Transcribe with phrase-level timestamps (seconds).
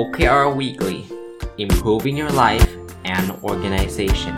[0.00, 0.98] OKR Weekly
[1.64, 2.70] Improving Your Life
[3.16, 4.34] and Organization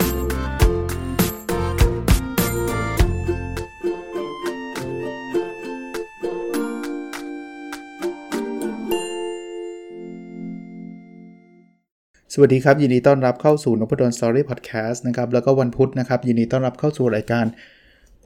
[12.33, 17.45] สวัสดีครับ ยินดีต้อนรับเข้าสู่นพดลสตอรี่พอดแคสต์นะครับ แล้วก็วันพุธนะครับ ยินดีต้อนรับเข้าสู่รายการ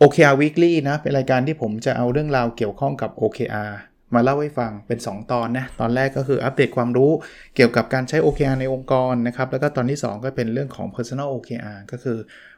[0.02, 3.72] OKR Weekly นะ เป็นรายการที่ผมจะเอาเรื่องราวเกี่ยวข้องกับ OKR
[4.16, 7.12] มาเล่าให้ฟังเป็น 2 ตอนนะตอนแรกก็คืออัปเดตความรู้
[7.56, 12.18] เกี่ยวกับการใช้ OKR ในองค์กรนะครับแล้วก็ตอนที่ 2 ก็เป็นเรื่องของ Personal OKR ก็คือ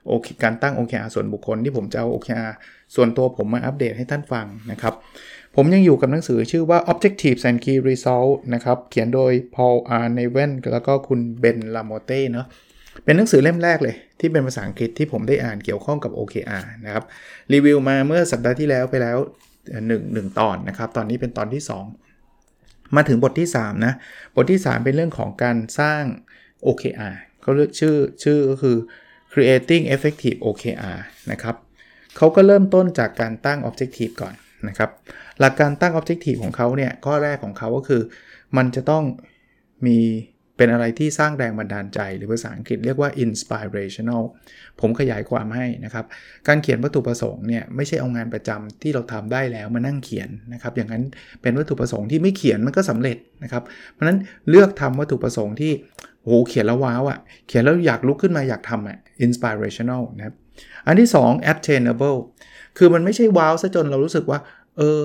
[0.09, 2.51] OK การตั้ง OKR ส่วนบุคคลที่ผมจะเอา OKR
[2.95, 4.93] ส่วนตัวผมมาอัปเดตให้ท่านฟังนะครับ
[5.55, 10.07] ผมยังอยู่กับหนังสือชื่อว่า Objectives and Key Results นะครับเขียนโดย Paul R.
[10.17, 12.47] Neven แล้วก็คุณเบนลาโมเต้เนาะ
[13.03, 17.03] เป็นหนังสือเล่มแรกเลย ที่เป็นภาษาอังกฤษที่ผมได้อ่านเกี่ยวข้องกับ OKR นะครับ
[17.53, 19.17] รีวิวมาเมื่อสัปดาห์ที่แล้วไปแล้ว
[19.71, 21.63] 1นึ่งหนึ่งตอนนะครับ ตอนนี้เป็นตอนที่
[22.29, 23.93] 2 มาถึงบทที่ 3 นะ
[24.35, 26.03] บทที่ 3 เป็นเรื่องของการสร้าง
[26.65, 28.77] OKR เขาเรียกชื่อชื่อก็คือ
[29.31, 30.97] creating effective OKR
[31.31, 31.55] นะครับ
[32.17, 34.33] เขาก็เริ่มต้นจากการตั้ง objective ก่อน
[34.67, 34.89] นะครับ
[35.39, 38.01] หลักการตั้ง objective ของเขาเนี่ย ข้อแรกของเขาก็คือ
[38.57, 39.03] มันจะต้อง
[39.85, 39.99] มี
[40.57, 44.23] เป็นอะไรที่สร้างแรงบันดาลใจ หรือภาษาอังกฤษเรียกว่า inspirational
[44.79, 46.05] ผมขยายความให้นะครับ
[46.47, 51.03] การเขียนวัตถุประสงค์เนี่ยไม่ใช่เอางานประจำที่เราทำได้แล้วมานั่งเขียนนะครับ อย่างนั้น
[51.41, 54.17] เป็นวัตถุประสงค์ที่ไม่เขียนมันก็สำเร็จนะครับ เพราะนั้น
[54.49, 55.71] เลือกทำวัตถุประสงค์ที่
[56.23, 60.35] โหเขียนแล้วว้าวอะ่ะ เขียนแล้วอยากลุกขึ้นมาอยากทำอะ inspirational นะครับ
[60.87, 62.19] อันที่ 2 attainable
[62.77, 64.39] คือมันไม่ใช่ว้าวซะจนเรารู้สึกว่า
[64.77, 64.99] เออ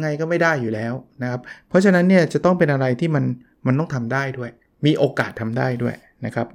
[0.00, 3.24] ไงก็ไม่ได้อยู่แล้วนะครับ เพราะฉะนั้นเนี่ยจะต้องเป็นอะไรที่มัน
[3.66, 4.50] มันต้องทำได้ด้วย
[4.86, 6.46] มีโอกาสทำได้ด้วยนะครับ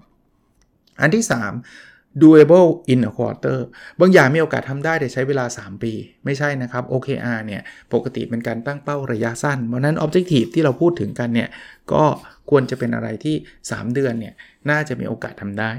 [1.02, 3.60] อันที่ 3 doable in a quarter
[4.00, 5.94] บางอย่างมีโอกาสทำได้แต่ใช้เวลา 3 ปี
[6.26, 7.62] ไม่ใช่นะครับ OKR เนี่ย
[7.94, 11.50] ปกติเป็นการตั้งเป้าระยะสั้น เพราะนั้น objective ที่เราพูดถึงกันเนี่ย
[11.94, 12.04] ก็
[12.50, 13.36] ควรจะเป็นอะไรที่
[13.70, 14.34] 3 เดือนเนี่ย
[14.70, 15.72] น่าจะมีโอกาสทำได้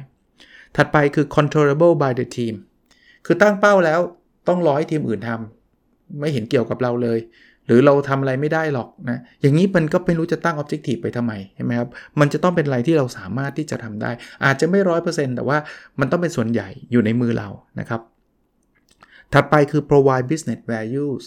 [0.77, 2.55] ถัดไปคือ controllable by the team
[3.27, 4.01] คือตั้งเป้าแล้ว
[4.49, 7.19] ต้องรอให้ทีมอื่นทำไม่เห็นเกี่ยวกับเราเลย
[7.69, 11.89] หรือเราทำอะไรไม่ได้หรอกนะอย่างนี้มันก็ไม่รู้จะตั้ง Objective ไปทำไมใช่ไหมครับ
[12.21, 14.11] มันจะต้องเป็นอะไรที่เราสามารถที่จะทำได้
[14.45, 15.59] อาจจะไม่ร้อยเปอร์เซ็นต์แต่ว่า
[16.01, 17.49] มันต้องเป็นส่วนใหญ่อยู่ในมือเรา
[17.81, 18.01] นะครับ
[19.33, 21.25] ถัดไปคือ provide business values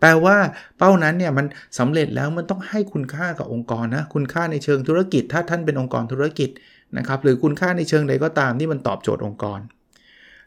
[0.00, 0.36] แปลว่า
[0.78, 1.46] เป้านั้นเนี่ยมัน
[1.78, 6.50] สำเร็จแล้วมันต้องให้คุณค่ากับองค์กรนะคุณค่าในเชิงธุรกิจ ถ้าท่านเป็นองค์กรธุรกิจ
[6.98, 9.60] นะครับหรือคุณค่าในเชิงใดก็ตามที่มันตอบโจทย์องค์กร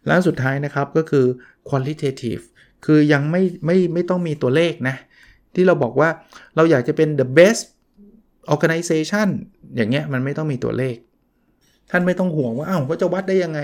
[0.07, 1.25] แล้วสุดท้ายนะครับก็คือ
[1.69, 2.43] qualitative
[2.85, 4.95] คือยังไม่ไม่ไม่ต้องมีตัวเลขนะ
[5.55, 6.09] ที่เราบอกว่า
[6.55, 7.61] เราอยากจะเป็น the best
[8.53, 9.27] organization
[9.75, 10.95] อย่างเงี้ยมันไม่ต้องมีตัวเลข
[11.91, 13.59] ท่านไม่ต้องห่วงว่าอ้าวก็จะวัดได้ยังไง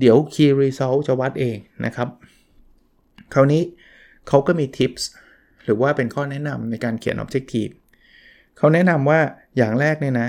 [0.00, 2.08] เดี๋ยว key result จะวัดเองนะครับ
[3.34, 3.62] คราวนี้
[4.28, 5.02] เขาก็มี tips
[5.64, 7.72] หรือว่าเป็นข้อแนะนำในการเขียน objective
[8.58, 9.20] เขาแนะนำว่า
[9.56, 10.28] อย่างแรกเนี่ยนะ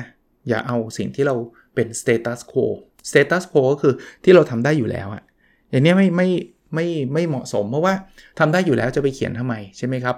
[0.49, 1.35] อย่าเอาสิ่งที่เรา
[1.75, 2.65] เป็น status quo
[3.09, 3.93] status quo ก็คือ
[4.23, 5.23] ที่เราทำได้อยู่แล้วอะ
[5.69, 6.29] อย่างนี้ไม่ไม่
[6.73, 7.93] ไม่ไม่เหมาะสมเพราะว่า
[8.39, 10.15] ทำได้อยู่แล้วจะไปเขียนทำไมใช่ไหมครับ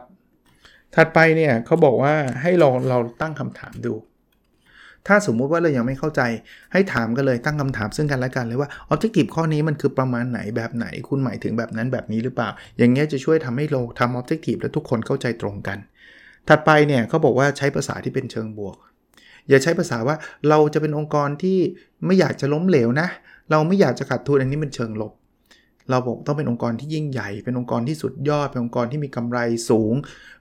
[0.96, 3.94] ถัดไปเนี่ยเขาบอกว่าให้ลองเราตั้งคำถามดู
[5.08, 6.22] ถ้าสมมุติว่าเรายังไม่เข้าใจ
[6.74, 15.78] ให้ถามกันเลยตั้งคำถามซึ่งกันและกันเลยว่า objective ข้อนี้มันคือประมาณไหนแบบไหนคุณหมายถึงแบบนั้นแบบนี้หรือเปล่า อย่างเงี้ยจะช่วยทำให้เราทำ objective และทุกคนเข้าใจตรงกัน
[16.48, 18.78] ถัดไปเนี่ยเขาบอกว่าใช้ภาษาที่เป็นเชิงบวก
[19.50, 20.16] อย่าใช้ภาษาว่า
[20.50, 21.60] เราจะเป็นองค์กรที่
[22.06, 23.08] ไม่อยากจะล้มเหลวนะ
[23.52, 25.14] เราไม่อยากจะขาดทุนอันนี้มันเชิงลบ
[25.90, 29.40] เราบอกต้องเป็นองค์กรที่ยิ่งใหญ่ เป็นองค์กรที่สุดยอด เป็นองค์กรที่มีกำไร
[29.70, 29.94] สูง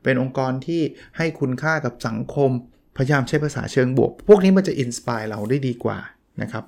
[0.03, 0.83] เป็นองค์กรที่
[1.17, 2.51] ให้คุณค่ากับสังคม
[2.97, 5.99] พยายามใช้ภาษาเชิงบวก พวกนี้มันจะ inspire เราได้ดีกว่า
[6.43, 6.65] นะครับ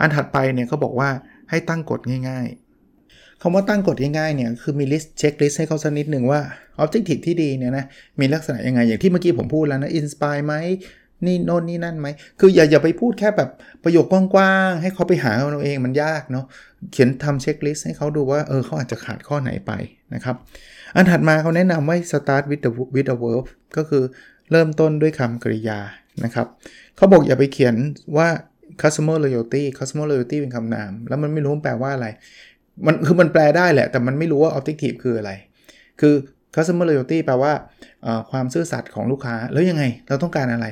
[0.00, 1.10] อันถัดไปเนี่ยเขาบอกว่า
[1.50, 2.46] ให้ตั้งกฎง่าย
[2.96, 6.40] ๆคำว่าตั้งกฎง่ายๆเนี่ยคือมี list checklist ให้เขาสักนิดหนึ่งว่า
[6.82, 7.84] Objective ที่ดีเนี่ยนะ
[8.20, 10.54] มีลักษณะยังไงอย่างที่เมื่อกี้ผมพูดแล้วนะ inspire ไหม
[11.26, 12.08] นี่โน่นนี่นั่นไหม
[12.40, 13.50] คืออย่าอย่าไปพูดแค่แบบ
[13.84, 16.44] ประโยคกว้างๆ ให้เขาไปหาเอาเองมันยากเนาะ
[16.92, 19.72] เขียนทำ checklist ให้เขาดูว่าเออเขาอาจจะขาดข้อไหนไป
[20.14, 20.36] นะครับ
[20.94, 23.44] อันถัดมาเขาแนะนำว่า start with the with the verb
[23.76, 24.02] ก็คือ
[24.50, 25.80] เริ่มต้นด้วยคำกริยา
[26.24, 26.46] นะครับ
[26.96, 27.74] เขาบอกอย่าไปเขียน
[28.16, 28.28] ว่า
[28.82, 32.08] customer loyalty customer loyalty เป็นคำนาม แล้วมันไม่รู้แปลว่าอะไร
[32.86, 35.32] มันคือมันแปลได้แหละ แต่มันไม่รู้ว่า objective คืออะไร
[36.00, 36.14] คือ
[36.54, 37.52] customer loyalty แปลว่า
[38.30, 40.66] ความซื่อสัตย์ของลูกค้า แล้วยังไง เราต้องการอะไร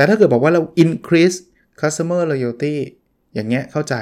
[0.00, 1.36] แต่ถ้าเกิดบอกว่าเรา increase
[1.80, 2.76] customer loyalty
[3.34, 3.94] อย่างเงี้ยเข้าใจ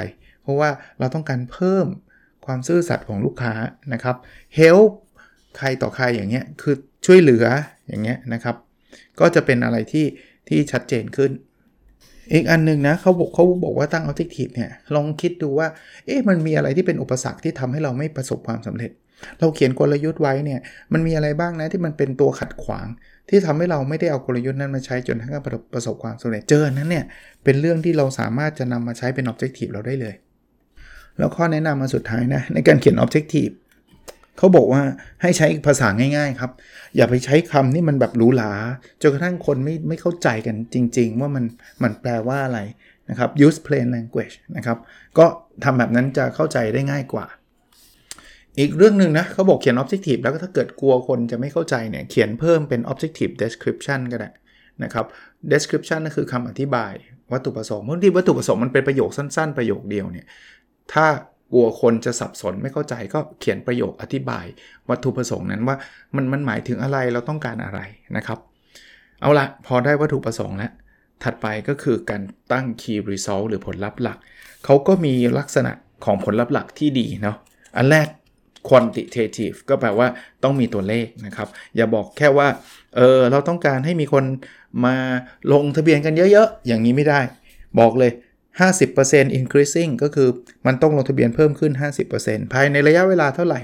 [0.42, 1.86] เพราะว่าเราต้องการเพิ่ม
[2.46, 3.52] ความซื่อสัตย์ของลูกค้า
[3.92, 4.16] นะครับ
[4.58, 4.90] help
[5.58, 6.74] ใครต่อใครอย่างเงี้ยคือ
[7.06, 7.44] ช่วยเหลือ
[7.88, 8.56] อย่างเงี้ยนะครับ
[9.20, 10.06] ก็จะเป็นอะไรที่
[10.48, 11.30] ที่ชัดเจนขึ้น
[12.32, 15.68] อีกอันนึงนะเขาบอกเขาบอกว่าตั้ง objective เนี่ยลองคิดดูว่า
[16.06, 18.90] เอ๊ะมันมีอะไรที่เป็นอุปสรรคที่ทำให้เราไม่ประสบความสำเร็จ
[19.38, 20.60] เราเขียนกลยุทธ์ไว้เนี่ย
[20.92, 22.86] มันมีอะไรบ้างนะที่มันเป็นตัวขัดขวาง
[23.28, 25.32] ที่ทำให้เราไม่ได้เอากลยุทธ์นั้นมาใช้จนทั้ง
[25.74, 27.04] ประสบความสำเร็จเจอนั้นเนี่ย
[27.44, 30.14] เป็นเรื่องที่เราสามารถจะนำมาใช้เป็น objective เราได้เลย
[31.18, 33.54] แล้วข้อแนะนำมาสุดท้ายนะในการเขียน objective
[34.38, 34.82] เขาบอกว่า
[35.22, 36.50] ให้ใช้ภาษาง่ายๆครับ
[36.96, 38.52] อย่าไปใช้คำที่มันแบบหรูหรา
[39.02, 41.44] จนกระทั่งคนไม่ไม่เข้าใจกันจริง ๆ ว่ามัน
[41.82, 42.60] มันแปลว่าอะไร
[43.10, 44.78] นะครับ use plain language นะครับ
[45.18, 45.26] ก็
[45.64, 47.26] ทำแบบนั้นจะเข้าใจได้ง่ายกว่า
[48.58, 54.30] อีกเรื่องหนึ่งนะเขาบอกเขียน objective แล้วก็ถ้าเกิดกลัวคนจะไม่เข้าใจเนี่ย เขียนเพิ่มเป็น objective description ก็ได้
[54.82, 55.06] นะครับ
[55.52, 56.92] description ก็คือคำอธิบาย
[57.32, 60.26] วัตถุประสงค์บางทีวัตถุประสงค์มันเป็นประโยคสั้น ๆ ประโยคเดียวเนี่ย
[60.92, 61.06] ถ้า
[61.52, 64.46] กลัวคนจะสับสนไม่เข้าใจก็เขียนประโยคอธิบาย
[64.90, 65.76] วัตถุประสงค์นั้นว่า
[66.16, 67.80] มันมันหมายถึงอะไรเราต้องการอะไร
[68.16, 68.38] นะครับ
[69.20, 70.72] เอาละพอได้วัตถุประสงค์แล้ว
[71.24, 72.22] ถัดไปก็คือการ
[72.52, 74.18] ตั้ง key result หรือผลลัพธ์หลัก
[74.64, 75.72] เขาก็มีลักษณะ
[76.04, 77.36] ของผลลัพธ์หลักที่ดีเนาะ
[77.76, 78.08] อันแรก
[78.68, 80.08] quantitative ก็แปลว่า
[80.44, 82.48] ต้องมีตัวเลขนะครับ อย่าบอกแค่ว่า
[82.96, 84.24] เออเราต้องการให้มีคน
[84.84, 84.96] มา
[85.52, 87.20] ลงทะเบียนกันเยอะๆ อย่างนี้ไม่ได้
[87.80, 88.12] บอกเลย
[88.74, 90.28] 50% increasing ก็คือ
[90.66, 91.72] มันต้องลงทะเบียนเพิ่มขึ้น
[92.12, 93.60] 50%ภายในระยะเวลาเท่าไหร่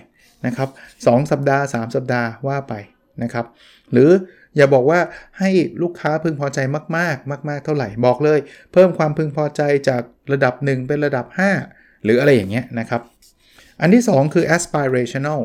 [0.46, 0.68] นะครับ
[0.98, 2.74] 2สัปดาห์ 3 สัปดาห์ว่าไป
[3.22, 3.46] นะครับ
[3.92, 4.10] หรือ
[4.56, 5.00] อย่าบอกว่า
[5.38, 5.50] ให้
[5.82, 6.58] ลูกค้าพึงพอใจ
[6.96, 8.38] มากๆ มาก ๆ เท่าไหร่บอกเลย
[8.72, 10.02] เพิ่มความพึงพอใจจาก
[10.32, 11.26] ระดับ 1 เป็นระดับ
[11.66, 13.02] 5 หรืออะไรอย่างเงี้ยนะครับ
[13.80, 15.40] อันที่ 2 คือ aspirational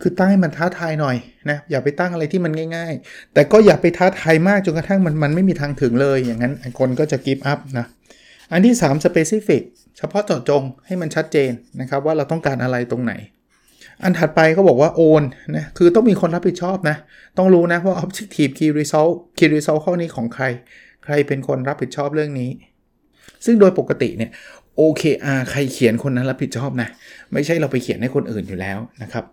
[0.00, 1.16] คือตั้งให้มันท้าทายหน่อย
[1.50, 7.86] นะอย่าไปตั้งอะไรที่มันง่าย ๆ แต่ก็อย่าไปท้าทายมากจนกระทั่งมันมันไม่มีทางถึงเลย อย่างนั้นคนก็จะ give up นะ
[8.52, 9.62] อันที่ 3 specific
[9.98, 13.12] เฉพาะเจาะจงให้มันชัดเจนนะครับว่าเราต้องการอะไรตรงไหน
[14.02, 15.22] อันถัดไปเขาบอกว่าโอน
[15.56, 16.96] นะคือต้องมีคนรับผิดชอบนะ
[17.38, 20.44] ต้องรู้นะว่า objective key result key result ข้อนี้ของใคร
[21.04, 22.50] ใครเป็นคนรับผิดชอบเรื่องนี้
[23.44, 24.30] ซึ่งโดยปกติเนี่ย
[24.80, 26.88] OKR ใครเขียนคนนั้นรับผิดชอบนะ
[27.32, 29.24] ไม่ใช่เราไปเขียนให้คนอื่นอยู่แล้วนะครับ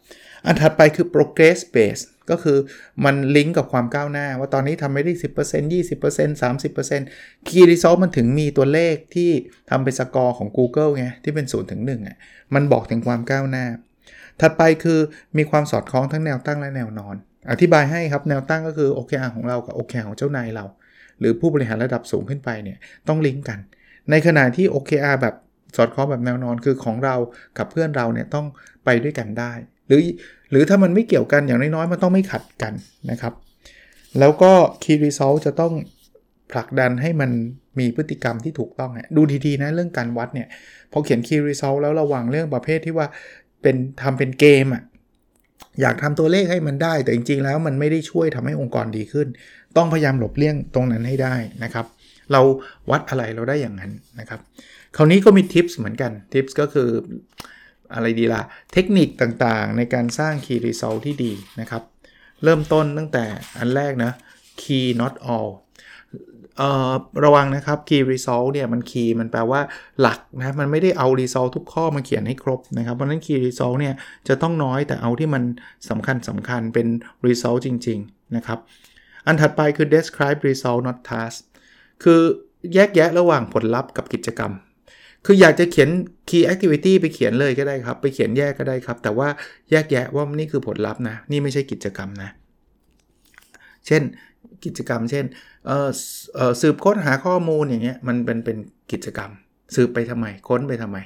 [0.45, 2.57] อันถัดไปคือ progress base ก็คือ
[3.05, 9.31] มันลิงก์กับความก้าวหน้า ว่าตอนนี้ทำไม่ได้ 10% 20% 30% Key Result มันถึงมีตัวเลขที่
[9.69, 12.17] ทำเป็นสกอร์ของ Google ไง ที่เป็น0ถึง1อะ
[12.53, 13.65] มันบอกถึงความก้าวหน้า
[14.41, 14.99] ถัดไปคือ
[15.37, 17.15] มีความสอดคล้องทั้งแนวตั้งและแนวนอน
[17.51, 20.65] อธิบายให้ครับแนวตั้งก็คือ OKR ของเรากับ OKR ของเจ้านายเรา
[21.19, 22.77] หรือผู้บริหารระดับสูงขึ้นไปเนี่ย
[23.07, 23.59] ต้องลิงก์กัน
[24.11, 25.35] ในขณะที่ OKR แบบ
[25.75, 27.15] สอดคล้องแบบแนวนอนคือของเรา
[27.57, 28.45] กับเพื่อนเราเนี่ยต้อง
[28.85, 29.51] ไปด้วยกันได้
[29.87, 30.01] หรือ
[30.51, 32.73] หรือถ้ามันไม่เกี่ยวกันอย่างน้อยๆมันต้องไม่ขัดกัน
[33.11, 33.33] นะครับ
[34.19, 34.51] แล้วก็
[34.83, 35.73] Key Result จะต้อง
[36.51, 37.31] ผลักดันให้มัน
[37.79, 40.47] มีพฤติกรรมที่ถูกต้องดูดีๆนะเรื่องการวัดเนี่ย
[40.91, 43.07] พอเขียน Key Result แล้วระวังเรื่องประเภทที่ว่า
[43.61, 44.83] เป็นทำเป็นเกมอะ่ะ
[45.81, 49.27] อยากทำตัวเลขให้มันได้ แต่จริงๆแล้วมันไม่ได้ช่วยทำให้องค์กรดีขึ้น
[49.77, 51.85] ต้องพยายามหลบเลี่ยงตรงนั้นให้ได้นะครับ
[52.31, 52.41] เรา
[52.89, 54.39] วัดอะไรเราได้อย่างนั้นนะครับ
[54.95, 56.89] คราวนี้ก็มีทิปส์เหมือนกันทิปส์ก็คือ
[57.93, 58.41] อะไรดีละ่ะ
[58.73, 61.31] เทคนิคต่างๆ ในการสร้าง Key Result ที่ดี
[61.61, 61.83] นะครับ
[62.43, 63.25] เริ่มต้นตั้งแต่
[63.57, 64.11] อันแรกนะ
[64.61, 65.51] Key not all
[66.57, 66.93] เอ่อ
[67.25, 69.61] ระวังนะครับ Key Result เนี่ยมัน Key มันแปลว่า
[70.01, 73.93] หลักนะมันไม่ได้เอา Result ทุกข้อมาเขียนให้ครบนะครับ เพราะนั้น Key Result เนี่ย
[74.27, 75.43] จะต้องน้อยแต่เอาที่มัน
[75.89, 76.87] สำคัญสำคัญเป็น
[77.27, 78.59] Result จริง ๆ นะครับ
[79.25, 81.39] อันถัดไปคือ describe result not task
[82.03, 82.21] คือ
[82.73, 84.51] แยกแยะระหว่างผลลัพธ์กับกิจกรรม
[85.25, 85.89] คืออยากจะเขียน
[86.29, 89.27] key activity ไปเขียนเลยก็ได้ครับ ไปเขียนแยกก็ได้ครับ แต่ว่า
[89.71, 92.29] แยกแยะว่านี่คือผลลัพธ์นะ นี่ไม่ใช่กิจกรรมนะ
[93.87, 94.01] เช่น
[94.65, 95.25] กิจกรรม เช่น
[96.61, 98.57] สืบค้นหาข้อมูลอย่างเงี้ย มันเป็นเป็น
[98.91, 99.31] กิจกรรม
[99.75, 100.97] สืบไปทำไม ค้นไปทำไม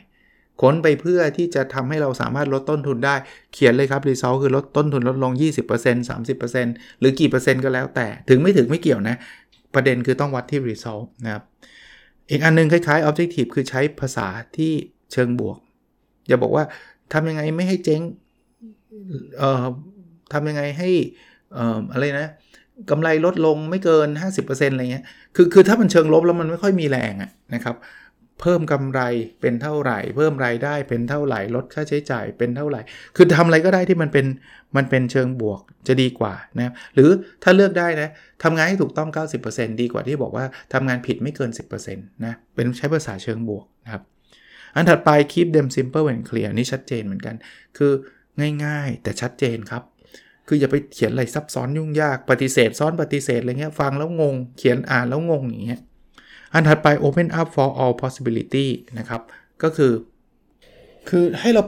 [0.62, 3.16] ค้นไปเพื่อที่จะทำให้เราสามารถลดต้นทุนได้
[3.54, 5.32] เขียนเลยครับ result คือลดต้นทุนลดลง
[5.76, 9.16] 20% 30%หรือกี่เปอร์เซ็นต์ก็แล้วแต่ ถึงไม่ถึงไม่เกี่ยวนะ
[9.76, 11.44] ประเด็นคือต้องวัดที่ result นะครับ
[12.30, 14.28] อีกอันนึงคล้ายๆ objective คือใช้ภาษา
[14.58, 14.72] ที่
[15.12, 15.58] เชิงบวก
[16.28, 16.64] อย่าบอกว่า
[17.14, 18.02] ทำยังไงไม่ให้เจ๊ง
[19.38, 19.66] เอ่อ
[20.34, 20.90] ทำยังไงให้
[21.54, 22.30] เอ่ออะไรนะ
[22.90, 24.08] กำไรลดลงไม่เกิน
[24.42, 25.06] 50%อะไรเงี้ย
[25.36, 27.76] คือคือถ้ามันเชิงลบแล้วมันไม่ค่อยมีแรงอะนะครับ
[28.42, 29.02] เพิ่มกำไร
[29.42, 32.82] เป็นเท่าไหร่ เพิ่มรายได้เป็นเท่าไหร่ลดค่าใช้จ่ายเป็นเท่าไหร่
[33.16, 34.26] คือทำอะไรก็ได้ที่มันเป็น
[34.76, 37.10] มันเป็นเชิงบวกจะดีกว่านะหรือ
[37.44, 38.10] ถ้าเลือกได้นะ
[38.44, 39.10] ทำงานให้ถูกต้อง
[39.46, 44.04] 90%ดีกว่าที่บอกว่าทำงานผิดไม่เกิน 10%นะเป็นใช้ภาษาเชิงบวกนะครับ
[44.76, 47.36] อันถัดไป keep them simple and clear นี่ชัดเจนเหมือนกัน
[47.78, 47.92] คือ
[48.66, 49.84] ง่ายๆ แต่ชัดเจนครับ
[50.48, 55.82] คืออย่าไปเขียนอะไรซับซ้อนยุ่งยากปฏิเสธ ซ้อนปฏิเสธอะไรเงี้ยฟังแล้วงง เขียนอ่านแล้วงงอย่างเงี้ย
[56.56, 58.68] อันถัดไป open up for all possibility
[59.00, 59.22] นะครับ
[59.64, 59.94] ก็คือ
[61.10, 61.64] คือให้เรา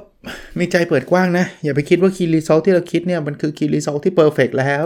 [0.59, 4.85] มีใจเปิดกว้างนะ อย่าไปคิดว่าคีรีโซลที่เราคิดเนี่ย มันคือคีรีโซลที่เพอร์เฟกแล้ว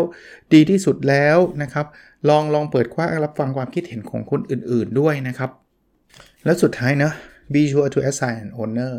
[0.53, 1.85] ดีที่สุดแล้วนะครับ
[2.29, 5.51] ลองลองเปิดกว้างรับฟังความคิดเห็นของคนอื่นๆด้วยนะครับ
[6.45, 7.11] แล้วสุดท้ายนะ
[7.53, 8.93] be sure to assign an owner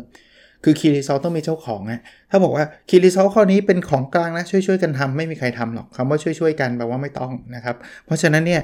[0.63, 8.61] คือ key result ต้องมีเจ้าของนะถ้าบอกว่า key result ข้อนี้เป็นของกลางนะช่วยๆกันทำไม่มีใครทำหรอกคำว่าช่วยๆกันแปลว่าไม่ต้องนะครับ เพราะฉะนั้นเนี่ย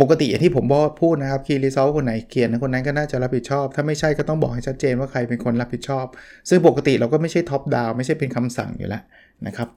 [0.00, 6.06] ปกติอย่างที่ผมบอกพูดนะครับ key result คนไหนเขียนคนนั้นก็น่าจะรับผิดชอบ ถ้าไม่ใช่ก็ต้องบอกให้ชัดเจนว่าใครเป็นคนรับผิดชอบ
[6.48, 9.02] ซึ่งปกติเราก็ไม่ใช่ top down ไม่ใช่เป็นคำสั่งอยู่แล้ว
[9.46, 9.68] นะครับ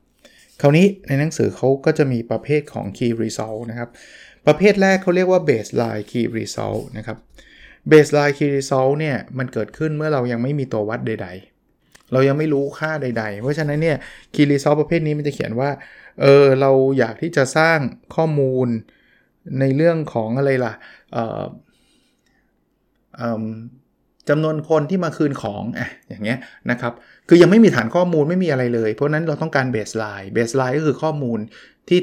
[0.61, 3.89] คราวนี้ในหนังสือเขาก็จะมีประเภทของ key result นะครับ
[4.47, 7.17] ประเภทแรกเขาเรียกว่า baseline key result นะครับ
[7.91, 11.27] baseline key result เนี่ยมันเกิดขึ้นเมื่อเรายังไม่มีตัววัดใด
[11.69, 13.97] ๆ เรายังไม่รู้ค่าใด ๆ เพราะฉะนั้นเนี่ย
[14.33, 15.69] key result ประเภทนี้มันจะเขียนว่า
[16.21, 17.79] เออเราอยากที่จะสร้าง
[18.15, 18.67] ข้อมูล
[19.59, 20.73] ในเรื่องของอะไรล่ะ
[24.29, 26.37] จำนวนคนที่มาคืนของอะอย่างเงี้ย
[26.71, 26.93] นะครับ
[27.29, 31.39] คือยังไม่มีฐานข้อมูลไม่มีอะไรเลย เพราะนั้นเราต้องการ baseline baseline ก็คือข้อมูล
[31.89, 31.99] ที่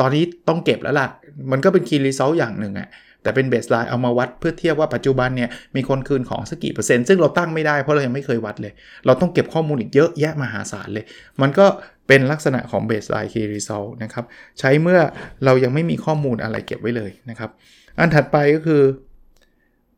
[0.00, 1.08] ตอนนี้ต้องเก็บแล้วล่ะ
[1.50, 2.88] มันก็เป็น key result อย่างหนึ่งอะ
[3.24, 8.72] แต่เป็น baseline เอามาวัดเพื่อเทียบว่าปัจจุบันเนี่ยมีคนคืนของสักกี่เปอร์เซ็นต์ซึ่งเราตั้งไม่ได้เพราะเรายังไม่เคยวัดเลย
[9.06, 11.04] เราต้องเก็บข้อมูลอีกเยอะแยะมหาศาลเลย
[11.42, 11.66] มันก็
[12.08, 14.24] เป็นลักษณะของ baseline key result นะครับ
[14.58, 15.00] ใช้เมื่อ
[15.44, 17.50] เรายังไม่มีข้อมูลอะไรเก็บไว้เลยนะครับ
[17.98, 18.82] อันถัดไปก็คือ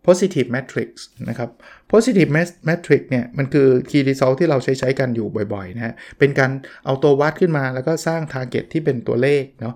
[0.06, 0.90] positive matrix
[1.28, 1.50] นะครับ
[1.92, 2.30] positive
[2.68, 6.50] matrix เนี่ยมันคือ key result ที่เราใช้ใช้กันอยู่บ่อยๆนะฮะเป็นการ
[6.84, 9.74] เอาตัววัดขึ้นมาแล้วก็สร้าง target ที่เป็นตัวเลขเนาะ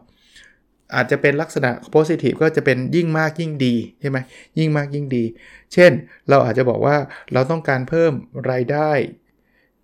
[0.94, 4.18] อาจจะเป็นลักษณะ positive ก็จะเป็นยิ่งมากยิ่งดีใช่ไหม
[4.58, 5.24] ยิ่งมากยิ่งดี
[5.72, 5.92] เช่น
[6.28, 6.96] เราอาจจะบอกว่า
[7.32, 8.12] เราต้องการเพิ่ม
[8.50, 8.90] รายได้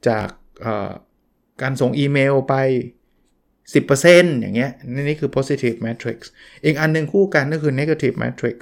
[0.08, 0.28] จาก
[1.62, 2.54] การส่งอีเมลไป
[3.64, 4.70] 10%อย่างเงี้ย
[5.08, 6.18] นี่คือ positive matrix
[6.64, 8.56] อีกอันนึงคู่กันก็คือ negative matrix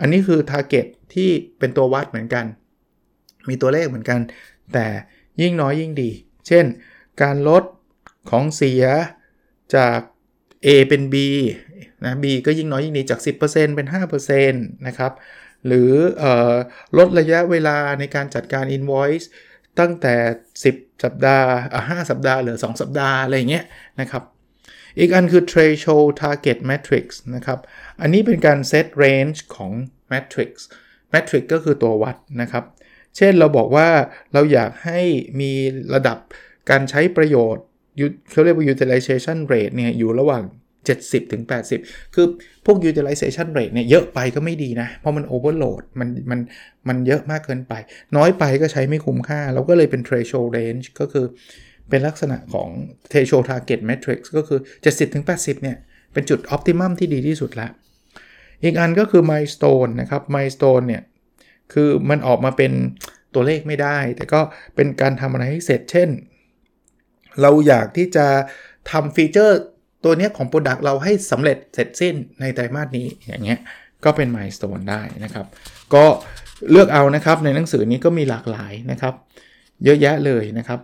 [0.00, 2.44] อันนี้คือ target ที่เป็นตัววัดเหมือนกัน
[3.48, 4.20] มีตัวเลขเหมือนกัน
[4.72, 4.86] แต่
[5.40, 6.10] ยิ่งน้อยยิ่งดี
[6.46, 6.64] เช่น
[7.22, 7.64] การลด
[8.30, 8.84] ของเสีย
[9.76, 9.98] จาก
[10.66, 11.14] A เป็น B
[12.06, 13.40] นะ B ก็ยิ่งน้อยยิ่งดีจาก 10%
[13.76, 13.86] เป็น
[14.16, 15.12] 5%นะครับ
[15.66, 16.24] หรืออ
[16.98, 19.26] ลดระยะเวลาในการจัดการ invoice
[19.78, 20.14] ตั้งแต่
[20.64, 21.48] 10 สัปดาห์
[21.78, 23.64] 5สัปดาห์หลือ 2 สัปดาห์อะไรเงี้ย
[24.00, 24.22] นะครับ
[24.98, 27.58] อีกอันคือ threshold target matrix นะครับ
[28.00, 29.72] อันนี้เป็นการเซต range ของ
[30.12, 30.50] matrix
[31.12, 32.64] matrix ก็คือตัววัดนะครับ
[33.16, 33.88] เช่นเราบอกว่า
[34.32, 35.00] เราอยากให้
[35.40, 35.52] มี
[35.94, 36.18] ระดับ
[36.70, 37.64] การใช้ประโยชน์
[38.30, 40.44] เขาเรียกว่า utilization rate เนี่ยอยู่ระหว่าง
[41.06, 41.42] 70ถึง
[41.78, 42.26] 80 คือ
[42.66, 46.40] พวก utilization rate เนี่ยเยอะไปก็ไม่ดีนะ เพราะมัน overload มันมัน
[46.88, 47.74] มันเยอะมากเกินไป
[48.16, 51.26] น้อยไปก็ใช้ไม่คุ้มค่า เราก็เลยเป็น threshold range ก็คือ
[51.88, 52.68] เป็นลักษณะของ
[53.10, 55.76] threshold target matrix ก็คือ 70ถึง80 เนี่ย
[56.12, 57.70] เป็นจุด optimum ที่ดีที่สุดล้ว
[58.62, 61.02] อีกอันก็คือ milestone นะครับ milestone เนี่ย
[61.72, 62.72] คือมันออกมาเป็น
[63.34, 64.40] ตัวเลขไม่ได้ แต่ก็
[64.74, 66.08] เป็นการทำอะไรให้เสร็จ เช่น
[67.42, 68.26] เราอยากที่จะ
[68.90, 69.58] ทำฟีเจอร์
[70.04, 73.58] ตัวนี้ของ Product เราให้สำเร็จเสร็จสิ้นในไตรมาสนี้อย่างเงี้ย
[74.04, 75.46] ก็เป็น milestone ได้นะครับ
[75.94, 76.04] ก็
[76.70, 79.14] เลือกเอานะครับในหนังสือนี้ก็มีหลากหลายนะครับ
[79.84, 80.80] เยอะแยะเลยนะครับ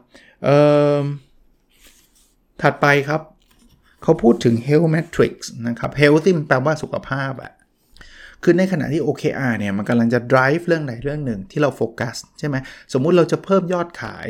[2.62, 3.20] ถัดไปครับ
[4.02, 7.52] เขาพูดถึง health metrics นะครับ health ที่แปลว่าสุขภาพอะ
[8.42, 12.56] คือในขณะที่ OKR เนี่ยมันกำลังจะ drive เรื่องใดเรื่องหนึ่งที่เราโฟกัสใช่ไหม
[12.92, 14.26] สมมุติเราจะเพิ่มยอดขาย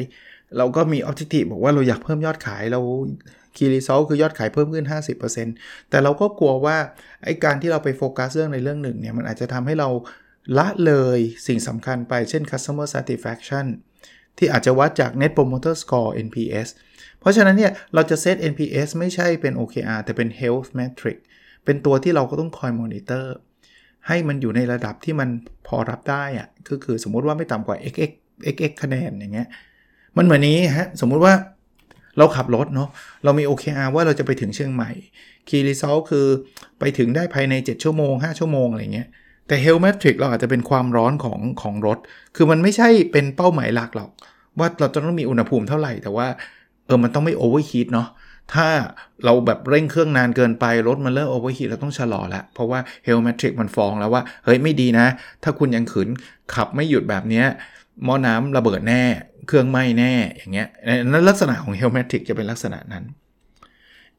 [0.58, 2.80] เราก็มี objective บอกว่าเราอยากเพิ่มยอดขายเรา
[3.56, 4.86] key result คือยอดขายเพิ่มขึ้น
[5.38, 6.76] 50%แต่เราก็กลัวว่า
[7.24, 9.88] ไอ้การที่เราไปโฟกัสเรื่องในเรื่องหนึ่งเนี่ยมันอาจจะทำให้เรา
[10.58, 13.66] ละเลยสิ่งสำคัญไปเช่น customer satisfaction
[14.38, 16.68] ที่อาจจะวัดจาก net promoter score NPS
[17.20, 21.18] เพราะฉะนั้นเนี่ยเราจะเซต NPS ไม่ใช่เป็น OKR แต่เป็น health metric
[21.64, 23.34] เป็นตัวที่เราก็ต้องคอยมอนิเตอร์
[24.08, 25.28] ให้มันอยู่ในระดับที่มัน
[25.66, 28.10] พอรับได้อะก็คือสมมุติว่าไม่ต่ำกว่า xx
[28.54, 29.48] xx คะแนนอย่างเงี้ย
[30.16, 31.34] มันเหมือนนี้ฮะ สมมุติว่า
[32.18, 32.88] เราขับรถเนาะ
[33.24, 34.90] เรามี OKR ว่าเราจะไปถึงเชียงใหม่
[35.48, 36.26] Key Result คือ
[36.80, 39.08] ไปถึงได้ภายใน 7 ชั่วโมง 5 ชั่วโมงอะไรเงี้ย
[39.48, 41.98] แต่ Health Metric เราอาจจะเป็นความร้อนของของรถ
[42.36, 44.10] คือมันไม่ใช่เป็นเป้าหมายหลักหรอก
[44.58, 46.26] ว่าเราจะต้องมีอุณหภูมิเท่าไหร่ แต่ว่า
[46.86, 48.08] เออมันต้องไม่ overheat เนาะ
[48.54, 48.68] ถ้า
[49.24, 55.06] เราแบบเร่งเครื่องนานเกินไป รถมันเริ่ม overheat เราต้องชะลอแล้วเพราะว่า Health Metric มันฟ้องแล้วว่า เฮ้ยไม่ดีนะ
[55.42, 56.08] ถ้าคุณยังขืน
[56.54, 57.42] ขับไม่หยุดแบบนี้
[58.04, 59.02] หม้อน้ำระเบิดแน่
[59.52, 60.68] เครื่องไหม้แน่อย่างเงี้ย
[61.04, 63.04] นั้นลักษณะของ Health Metric จะเป็นลักษณะนั้น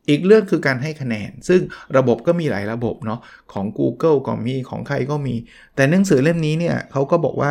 [0.09, 1.61] อีกเรื่องคือการให้คะแนน ซึ่ง
[1.97, 3.19] ระบบก็มีหลายระบบเนาะ
[3.53, 5.35] ของ Google ก็มีของใครก็มี
[5.75, 7.49] แต่หนังสือเล่มนี้เนี่ยเขาก็บอกว่า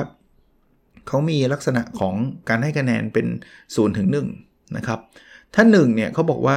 [1.09, 2.15] เขามีลักษณะของ
[2.49, 3.27] การให้คะแนนเป็น
[3.63, 4.09] 0ถึง
[4.41, 4.99] 1นะครับ
[5.55, 6.57] ถ้า1เนี่ยเขาบอกว่า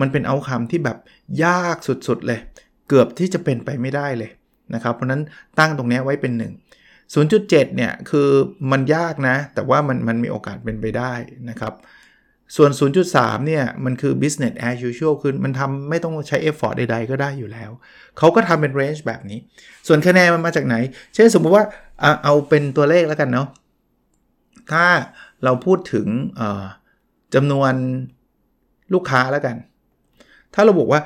[0.00, 0.98] มันเป็นเอาคำที่แบบ
[1.44, 2.40] ยากสุดๆเลย
[2.88, 4.30] เกือบที่จะเป็นไปไม่ได้เลย
[4.74, 5.22] นะครับ เพราะนั้น
[5.58, 6.63] ตั้งตรงนี้ไว้เป็น 1
[7.12, 8.28] 0.7 เนี่ยคือ
[8.70, 11.12] มันยากนะ แต่ว่ามันมันมีโอกาสเป็นไปได้
[11.50, 11.74] นะครับ
[12.56, 12.70] ส่วน
[13.08, 17.70] 0.3 เนี่ยมันคือ business as usual คือมันทำไม่ต้องใช้ effort ใดๆ ก็ได้อยู่แล้ว
[18.18, 19.38] เขาก็ทำเป็น range แบบนี้
[19.86, 20.76] ส่วนคะแนนมันมาจากไหน
[21.14, 21.64] เช่นสมมติว่า
[22.24, 23.48] เอาเป็นตัวเลขแล้วกันเนาะ
[24.72, 24.86] ถ้า
[25.44, 26.06] เราพูดถึง
[27.34, 27.72] จำนวน
[28.94, 29.56] ลูกค้าแล้วกัน
[30.54, 31.00] ถ้าเราบอกว่า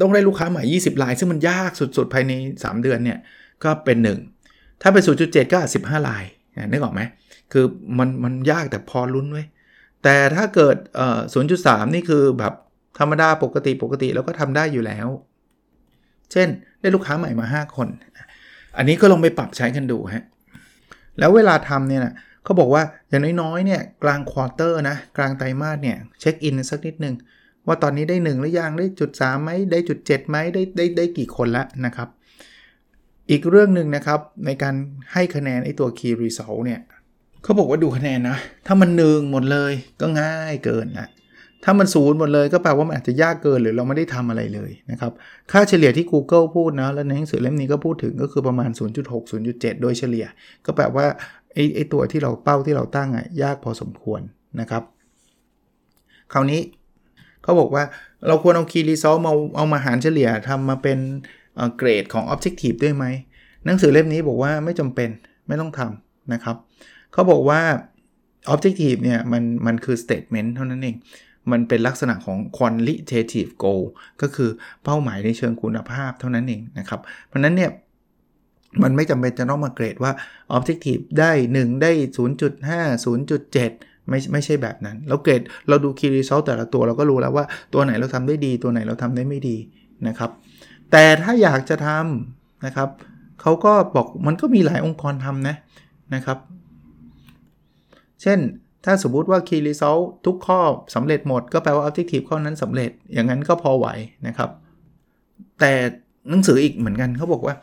[0.00, 3.18] ต้องได้ลูกค้าใหม่ 20ราย ซึ่งมันยากสุดๆ ภายใน 3 เดือนเนี่ย
[3.64, 4.33] ก็เป็น 1
[4.86, 6.24] ถ้าเป็น 0.7 ก็ 15ราย
[6.70, 7.00] นึกออกไหม
[7.52, 7.64] คือ
[7.98, 9.44] มันมันยากแต่พอลุ้นไว้
[10.02, 11.20] แต่ถ้าเกิดเอ่อ
[11.56, 12.52] 0.3 นี่คือแบบ
[12.98, 15.08] ธรรมดาปกติปกติแล้วก็ทำได้อยู่แล้ว
[16.32, 16.48] เช่น
[16.80, 17.88] ได้ลูกค้าใหม่มา 5 คน
[18.76, 20.24] อันนี้ก็ลองไปปรับใช้กันดูฮะ
[21.18, 22.14] แล้วเวลาทำเนี่ยนะ
[22.44, 27.14] เขาบอกว่าอย่างน้อยๆเนี่ยกลางควอเตอร์นะกลางไตรมาสเนี่ยเช็คอินสักนิดนึง
[27.66, 32.08] ว่าตอนนี้ได้ 1 หรือยังได้จุด3ไหมได้จุด7ไหมได้ได้ได้กี่คนแล้วนะครับ
[33.30, 34.74] อีกเรื่องหนึ่งนะครับ ในการ
[35.12, 36.80] ให้คะแนนไอตัว Key Result เนี่ย
[37.42, 41.08] เขาบอกว่าดูคะแนนนะ ถ้ามันหนึ่งหมดเลยก็ง่ายเกินนะ
[41.64, 45.12] ถ้ามันศูนย์หมดเลยก็แปลว่ามันอาจจะยากเกินหรือเราไม่ได้ทำอะไรเลยนะครับ
[45.52, 50.26] ค่าเฉลี่ยที่ Google พูดนะ แล้วในหนังสือเล่มนี้ก็พูดถึงก็คือประมาณ 0.6 0.7 โดยเฉลี่ย
[50.66, 51.06] ก็แปลว่า
[51.52, 54.20] ไอ้ไอตัวที่เราเป้าที่เราตั้งอะยากพอสมควร
[54.60, 54.82] นะครับ
[56.32, 56.60] คราวนี้
[57.42, 57.84] เขาบอกว่า
[58.26, 60.98] เราควรเอา Key Result มาเอามาหารเฉลี่ยทำมาเป็น
[61.76, 63.04] เกรดของ Objective ด้วยไหม
[63.64, 65.10] หนังสือเล่มนี้บอกว่าไม่จำเป็น
[65.48, 66.56] ไม่ต้องทำนะครับ
[67.12, 67.60] เขาบอกว่า
[68.52, 70.96] Objective เนี่ยมันมันคือ Statement เท่านั้นเอง
[71.52, 73.84] มันเป็นลักษณะของ quantitative goal
[74.22, 74.50] ก็คือ
[74.84, 77.70] เป้าหมายในเชิงคุณภาพเท่านั้นเองนะครับ เพราะนั้นเนี่ย
[78.82, 80.12] มันไม่จำเป็นจะต้องมาเกรดว่า
[80.56, 81.92] Objective ได้ 1 ได้
[82.48, 89.56] 0.5 0.7 ไม่ไม่ใช่แบบนั้น เราเกรดเราดู Key Result แต่ละตัวเราก็รู้แล้วว่าตัวไหนเราทำได้ดี ตัวไหนเราทำได้ไม่ดี
[90.08, 90.30] นะครับ
[90.90, 92.88] แต่ถ้าอยากจะทำนะครับ
[93.40, 95.56] เขาก็บอกมันก็มีหลายองค์กรทำนะ
[96.14, 96.38] นะครับ
[98.22, 98.38] เช่น
[98.84, 100.60] ถ้าสมมุติว่า Key Result ทุกข้อ
[100.94, 103.86] สำเร็จหมด ก็แปลว่า Objective ข้อนั้นสำเร็จอย่างนั้นก็พอไหว
[104.26, 104.50] นะครับ
[105.60, 105.72] แต่
[106.30, 107.54] หนังสืออีกเหมือนกันเขาบอกว่า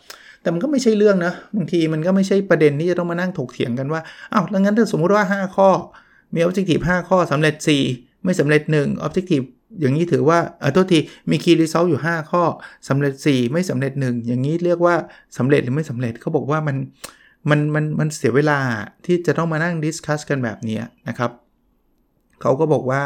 [0.42, 4.02] แต่มันก็ไม่ใช่เรื่องนะบางทีมันก็ไม่ใช่ประเด็นที่จะต้องมานั่งถกเถียงกันว่า
[4.34, 5.70] อ้าวแล้วงั้นถ้าสมมุติว่า 5 ข้อ
[6.34, 7.56] มี objective 5 ข้อสำเร็จ
[7.90, 9.46] 4 ไม่สำเร็จ 1 objective
[9.80, 11.00] อย่างนี้ถือว่าเออโทษที
[11.30, 12.44] มี key result อยู่ 5 ข้อ
[12.90, 14.96] สำเร็จ 4 ไม่สำเร็จ 1 อย่างนี้เรียกว่า
[15.38, 16.78] สำเร็จหรือไม่สำเร็จเขาบอกว่ามัน
[17.50, 18.60] มันมันมันเสียเวลา
[19.06, 20.80] ที่จะต้องมานั่งดิสคัสกันแบบนี้
[21.10, 21.32] นะครับ
[22.42, 23.02] เขาก็บอกว่า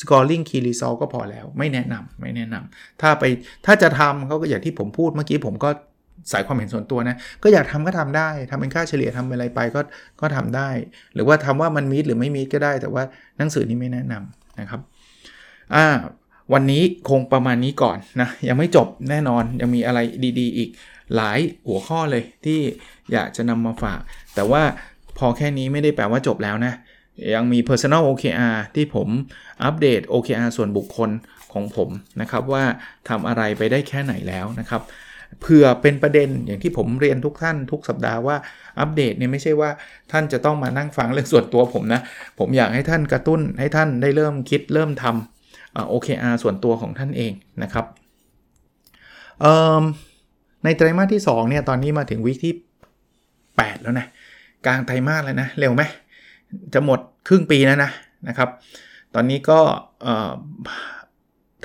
[0.00, 3.24] scoring key result ก็พอแล้ว ไม่แนะนำไม่แนะนำถ้าไป
[3.66, 5.70] ถ้าจะทำเขาก็อย่างที่ผมพูดเมื่อกี้ผมก็
[6.32, 9.80] สายความเห็นส่วนตัวนะ ก็อยากทำก็ทำได้ทำเป็นค่าเฉลี่ยทำอะไรไปก็
[10.20, 10.70] ก็ทำได้
[11.14, 13.02] หรือว่าทำว่ามันมีดหรือไม่มีดก็ได้ แต่ว่า
[13.38, 14.80] หนังสือนี้ไม่แนะนำนะครับ
[15.74, 15.86] อ่า
[16.52, 19.98] วันนี้คงประมาณนี้ก่อนนะ ยังไม่จบแน่นอนยังมีอะไร
[20.38, 20.70] ดี ๆ อีก
[21.16, 22.60] หลายหัวข้อเลยที่
[23.12, 24.00] อยากจะนำมาฝาก
[24.34, 24.62] แต่ว่า
[25.18, 26.74] พอแค่นี้ไม่ได้แปลว่าจบแล้วนะ
[27.34, 29.08] ยังมี personal OKR ที่ผม
[29.64, 31.10] อัปเดต OKR ส่วนบุคคล
[31.52, 32.64] ของผมนะครับ ว่า
[33.08, 34.82] ทำอะไรไปได้แค่ไหนแล้วนะครับ
[35.40, 38.36] เผื่อเป็นประเด็นอย่างที่ผมเรียนทุกท่านทุกสัปดาห์ว่า
[38.80, 39.70] อัปเดตเนี่ยไม่ใช่ว่า
[40.12, 42.00] ท่านจะต้องมานั่งฟังเรื่องส่วนตัวผมนะ
[42.38, 45.37] ผมอยากให้ท่านกระตุ้นให้ท่านได้เริ่มคิดเริ่มทำ
[45.90, 47.86] โอเคอาส่วนตัวของท่านเองนะครับ
[50.64, 52.54] ในไตรมาสที่2เนี่ยตอนนี้มาถึงวิกที่
[53.18, 54.06] 8 แล้วนะ
[54.66, 55.82] กลางไตรมาสแล้วนะเร็วไหม
[56.74, 57.90] จะหมดครึ่งปีแล้วนะ
[58.28, 58.48] นะครับ
[59.14, 59.60] ตอนนี้ก็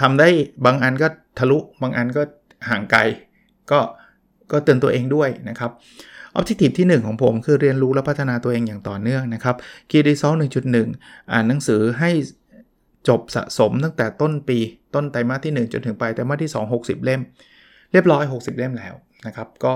[0.02, 0.30] ทำได้
[0.66, 1.08] บางอันก็
[1.40, 2.22] ทะลุบางอันก็
[2.70, 3.02] ห่างไกล
[3.72, 3.80] ก็
[4.52, 5.72] ก็เตือนตัวเองด้วยนะครับ
[6.38, 9.56] Objective ที่ 1 ของผมคือเรียนรู้และพัฒนาตัวเองอย่างต่อเนื่องนะครับ
[9.90, 10.38] Key Result
[10.82, 12.12] 1.1 อ่านหนังสือให้
[13.08, 14.58] จบสะสมตั้งแต่ต้นปี
[14.96, 17.22] ต้นไตรมาสที่ 1 จนถึงไปไตรมาสที่ 2 60 เล่ม
[17.92, 18.94] เรียบร้อย 60 เล่มแล้ว
[19.28, 19.74] นะครับ ก็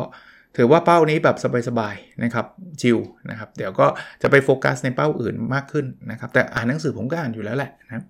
[0.57, 1.37] ถือว่าเป้านี้แบบ
[1.67, 2.45] สบายๆนะครับ
[2.81, 2.97] จิว
[3.29, 3.87] นะครับเดี๋ยวก็
[4.21, 8.03] จะไปโฟกัสในเป้าอื่นมากขึ้นนะครับ แต่อ่านหนังสือผมก็อ่านอยู่แล้วแหละนะ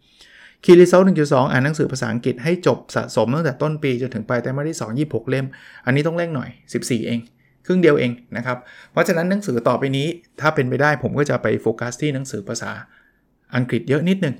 [0.63, 5.45] Key Result หนึ่งจุดสองอ่านหนังสือภาษาอังกฤษให้จบสะสมตั้งแต่ต้นปีจนถึงปลายไตรมาสที่2 26 เล่ม
[5.85, 6.49] อันนี้ต้องเร่งหน่อย
[6.79, 7.19] 14 เอง
[7.65, 8.57] ครึ่งเดียวเองนะครับ
[8.91, 10.07] เพราะฉะนั้นหนังสือต่อไปนี้
[10.41, 12.71] ถ้าเป็นไปได้ผมก็จะไปโฟกัสที่หนังสือภาษา
[13.55, 14.35] อังกฤษเยอะนิดนึง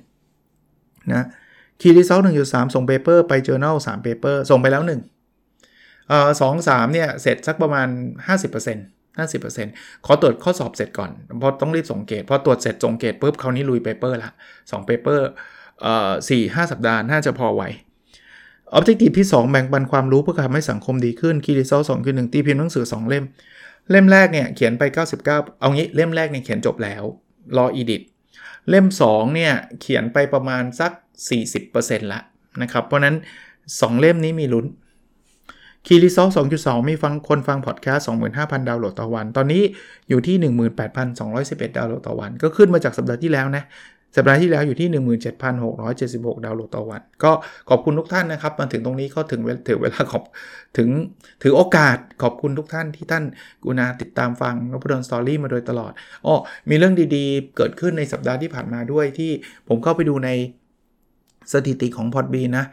[1.13, 1.25] นะ
[1.81, 7.87] Key Result หนึ่งจุดสามส่ง paper ไป journal 3 paper ส่งไปแล้ว1เอ่อสองสามเนี่ย เสร็จสักประมาณ
[8.57, 15.27] 50% 50%ขอตรวจข้อสอบเสร็จก่อน เพราะต้องรีบส่งเกรดพอตรวจเสร็จส่งเกรดปุ๊บคราวนี้ลุย paper ละ2 paper
[16.29, 17.63] สี่ห้าสัปดาห์น่าจะพอไหว
[18.77, 23.25] Objective ที่ 2 แบ่งปันความรู้เพื่อทำให้สังคมดีขึ้น Key Result 2คือ1ตีพิมพ์หนังสือ 2 เล่ม
[23.91, 24.83] เล่มแรกเนี่ยเขียนไป
[25.21, 27.03] 99 เอางี้เล่มแรกเนี่ยเขียนจบแล้ว
[27.57, 28.01] รอ edit
[28.69, 30.91] เล่ม 2 เนี่ย เขียนไปประมาณสัก
[31.51, 32.19] 40%ละ
[32.61, 33.15] นะครับ เพราะนั้น
[33.57, 34.65] 2 เล่มนี้มีลุ้น
[35.85, 36.23] Key Result
[36.57, 39.61] 2.2 มีฟังคนฟังพอดแคสต์25,000 ดาวน์โหลดต่อวัน ตอนนี้
[40.09, 40.35] อยู่ที่
[41.07, 43.63] 18,211 ดาวน์โหลดต่อวัน ก็ขึ้นมาจากสัปดาห์ที่แล้วนะ
[44.17, 44.89] สัปดาห์ที่แล้วอยู่ที่
[45.67, 47.31] 17,676 ดาวน์โหลดต่อวัน ก็
[47.69, 50.23] ขอบคุณทุกท่านนะครับ มาถึงตรงนี้ก็ถึงถึงเวลาขอบ
[50.77, 50.89] ถึง
[51.41, 53.23] ถือโอกาสขอบคุณทุกท่านที่ท่าน
[53.63, 55.91] กรุณาติดตามฟัง Nopadol's Story มาโดยตลอด
[56.25, 56.33] อ๋อ
[56.69, 59.31] มีเรื่องดีๆ เกิดขึ้นในสัปดาห์ที่ผ่านมาด้วยที่
[59.67, 60.29] ผมเข้าไปดูใน
[61.53, 62.65] สถิติของ Podbean นะ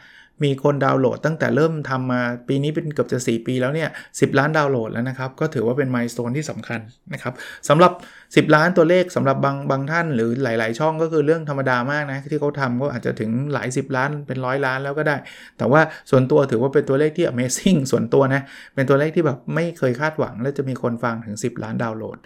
[0.43, 3.89] มีคนดาวน์โหลดตั้งแต่เริ่มทำมาปีนี้เป็นเกือบจะ 4 ปีแล้วเนี่ย
[4.21, 6.81] สิล้านดาวน์โหลดแล้วนะครับ ก็ถือว่าเป็นมายสเตนที่สำคัญ
[7.13, 7.35] นะครับ
[7.69, 7.93] สำหรับ
[8.25, 15.17] 10 ล้านตัวเลขสำหรับบางบางท่านหรือหลาย ๆ ช่องก็คือเรื่องธรรมดามากนะ ที่เขาทำก็อาจจะถึงหลาย 10 ล้านเป็นร้อยล้านแล้วก็ได้
[15.59, 18.43] แต่ว่าส่วนตัวถือว่าเป็นตัวเลขที่ Amazing ส่วนตัวนะ
[18.75, 22.21] เป็นตัวเลขที่แบบไม่เคยคาดหวัง และจะมีคนฟังถึง 10 ล้านดาวน์โหลด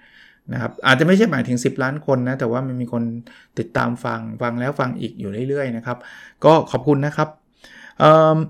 [0.52, 3.02] นะครับอาจจะไม่ใช่หมายถึง 10 ล้านคนนะ แต่ว่ามันมีคน
[3.58, 5.98] ติดตามฟัง ฟังแล้วฟังอีกอยู่เรื่อยๆนะครับ
[6.44, 7.28] ก็ขอบคุณนะครับ
[8.02, 8.04] อ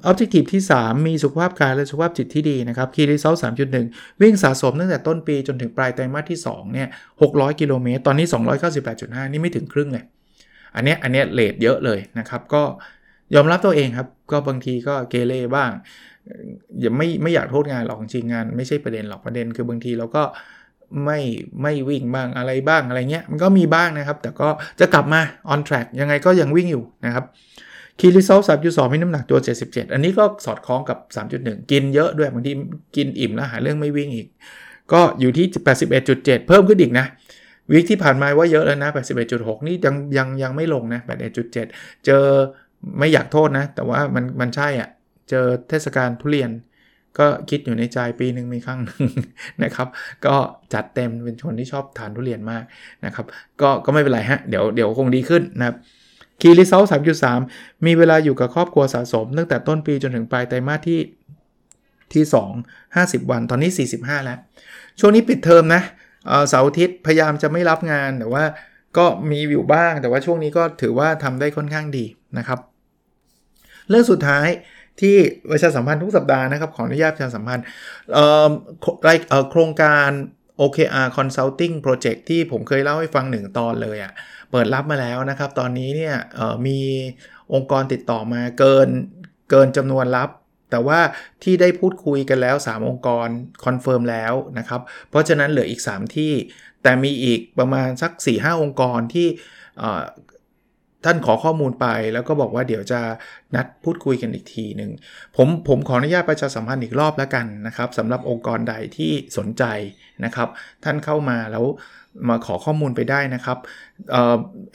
[0.04, 3.86] อบเจกตีฟที่ 3 มีสุขภาพกายและสุขภาพจิตที่ดีนะครับคีรีเซลสามจุดหนึ่ง
[4.20, 6.88] วิ่งสะสมตั้งแต่ต้นปีจนถึงปลายไตรมาสที่2เนี่ย
[7.22, 8.26] 600กิโลเมตร ตอนนี้
[8.78, 10.04] 298.5 นี่ไม่ถึงครึ่งเลย
[10.74, 12.62] อันนี้อันนี้เลทเยอะเลยนะครับ ก็
[13.34, 15.70] ยอมรับตัวเองครับ ก็บางทีก็เกเรบ้าง
[16.80, 20.22] อย่าไม่ไม่อยากโทษงานหรอกจริงงาน ไม่ใช่ประเด็นหรอกประเด็น คือบางทีเราก็
[21.04, 21.18] ไม่
[21.62, 24.48] ไม่วิ่งบ้างอะไรบ้างอะไรเงี้ยมันก็มีบ้างนะครับ แต่ก็
[24.80, 25.20] จะกลับมา
[25.52, 27.24] on track ยังไงก็ยังวิ่งอยู่นะครับ
[27.98, 30.98] คีรีโซลสามจุดสองมีน้ำหนักตัว 77 อันนี้ก็สอดคล้องกับ
[31.34, 32.52] 3.1 กินเยอะด้วยบางที
[32.96, 34.28] กินอิ่มแล้วหาเรื่องไม่วิ่งอีก
[34.92, 35.46] ก็อยู่ที่
[35.96, 37.06] 81.7 เพิ่มขึ้นอีกนะ
[37.72, 38.90] วิกที่ผ่านมาว่าเยอะแล้วนะ
[39.28, 41.00] 81.6 นี่ยังยังยังไม่ลงนะ
[41.52, 42.24] 81.7 เจอ
[42.98, 44.88] ไม่อยากโทษนะ แต่ว่ามันมันใช่อะ่ะ
[45.30, 46.50] เจอเทศกาลทุเรียน
[47.18, 48.80] ก็คิดอยู่ในใจปีหนึ่งมีครั้ง
[49.62, 49.88] นะครับ
[50.26, 50.34] ก็
[50.74, 52.64] จัดเต็มเป็นคนที่ชอบทานทุเรียนมาก
[53.04, 53.26] นะครับ
[53.60, 55.76] ก็ก็ไม่เป็นไรฮะ เดี๋ยวเดี๋ยวคงดีขึ้นนะครับ
[56.40, 57.40] คีรีเซลสามจุดสาม
[57.86, 61.00] มีเวลาอยู่กับครอบครัวสะสม ตั้งแต่ต้นปีจนถึงปลายไตรมาสที่
[62.12, 62.24] ที่
[62.74, 63.70] 2 50 วันตอนนี้
[64.00, 64.38] 45 แล้ว
[65.00, 65.82] ช่วงนี้ปิดเทอมนะ
[66.48, 68.44] เสาร์อาทิตย์พยายามจะไม่รับงานแต่ว่า
[68.98, 72.04] ก็มีอยู่บ้าง แต่ว่าช่วงนี้ก็ถือว่าทำได้ค่อนข้างดี
[72.38, 72.58] นะครับ
[73.88, 74.46] เรื่องสุดท้าย
[75.00, 75.16] ที่
[75.50, 77.64] ประชาสัมพันธ์ทุกสัปดาห์นะครับ ขออนุญาตประชาสัมพันธ์
[79.50, 80.10] โครงการ
[80.60, 84.12] OKR Consulting Project ที่ผมเคยเล่าให้ฟังหนึ่งตอนเลยอะ่ะ
[84.50, 86.14] เปิดรับมาแล้วนะครับ ตอนนี้เนี่ย
[86.66, 86.78] มี
[87.54, 88.88] องค์กรติดต่อมาเกิน
[89.50, 90.30] เกินจำนวนรับ
[90.70, 91.00] แต่ว่า
[91.42, 93.28] ที่ได้พูดคุยกันแล้ว 3 องค์กร
[93.64, 96.32] confirm แล้วนะครับ เพราะฉะนั้นเหลืออีก 3 ที่
[96.82, 99.28] แต่มีอีกประมาณสัก 4-5 องค์กรที่
[101.04, 103.00] ท่านขอข้อมูลไปแล้วก็บอกว่าเดี๋ยวจะ
[103.54, 104.90] นัดพูดคุยกันอีกทีหนึ่ง
[105.36, 109.64] ผมผมขออนุญาตประชาสัมพันธ์อีกรอบแล้วกันนะครับสำหรับองค์กรใดที่สนใจ
[110.24, 110.48] นะครับ
[110.84, 111.64] ท่านเข้ามาแล้ว
[112.28, 113.58] มาขอข้อมูลไปได้นะครับ
[114.10, 114.14] เ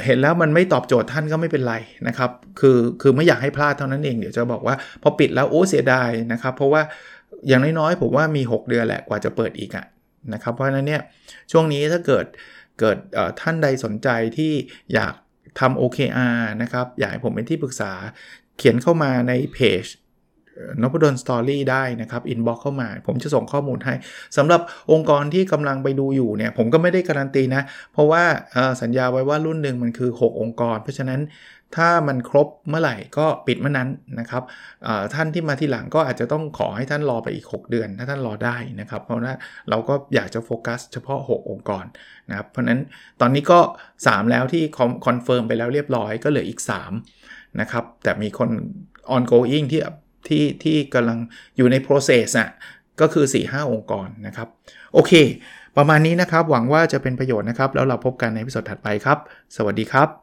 [0.05, 1.75] เห็นแล้วมันไม่ตอบโจทย์ท่านก็ไม่เป็นไร
[2.07, 6.81] นะครับ คือคือไม่อยากให้พลาดเท่านั้นเองเดี๋ยวจะบอกว่าพอปิดแล้วโอ้เสียดายนะครับ เพราะว่า
[7.47, 9.85] อย่างน้อยๆผมว่ามี 6 เดือนแหละกว่าจะเปิดอีกอะ
[10.33, 11.01] นะครับเพราะฉะนั้นเนี่ย
[11.51, 12.25] ช่วงนี้ถ้าเกิด
[12.79, 12.97] เกิด
[13.41, 14.51] ท่านใดสนใจที่
[14.93, 15.13] อยาก
[15.59, 17.91] ทำ OKR นะครับ อยากให้ผมเป็นที่ปรึกษา
[18.57, 19.85] เขียนเข้ามาในเพจ
[20.81, 23.93] Nopadol's Story ได้นะครับ inbox เข้ามา ผมจะส่งข้อมูลให้
[24.37, 24.61] สำหรับ
[24.91, 27.63] องค์กรที่กำลังไปดูอยู่เนี่ย ผมก็ไม่ได้การันตีนะ
[27.93, 28.23] เพราะว่า
[28.81, 31.19] สัญญาไว้ว่ารุ่นหนึ่งมันคือ 6 องค์กร เพราะฉะนั้น
[31.75, 34.43] ถ้ามันครบเมื่อไหร่ก็ปิดเมื่อนั้นนะครับ
[35.13, 39.35] ท่านที่มาที่หลังก็อาจจะต้องขอให้ท่านรอไปอีก 6 เดือน ถ้าท่านรอได้นะครับ เพราะว่า
[39.69, 41.85] เราก็อยากจะโฟกัสเฉพาะ 6 องค์กร
[42.29, 42.79] นะครับ เพราะนั้น
[43.21, 43.59] ตอนนี้ก็
[43.97, 44.63] 3 แล้วที่
[45.05, 46.61] คอนเฟิร์มไปแล้วเรียบร้อยก็เหลืออีก
[47.09, 48.49] 3 นะครับ แต่มีคน
[49.15, 49.81] ongoing ที่
[50.27, 51.19] ที่ที่กำลัง
[51.57, 52.49] อยู่ใน process อะ
[53.01, 54.47] ก็คือ 4-5 องค์กรนะครับ
[54.93, 55.13] โอเค
[55.77, 59.17] ประมาณนี้นะครับ หวังว่าจะเป็นประโยชน์นะครับ แล้วเราพบกันใน episode ถัดไปครับ
[59.55, 60.22] สวัสดีครับ